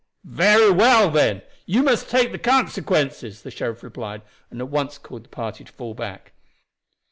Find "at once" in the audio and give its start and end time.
4.59-4.97